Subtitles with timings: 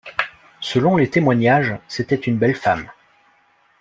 [0.61, 2.89] Selon les témoignages, c’était une belle femme.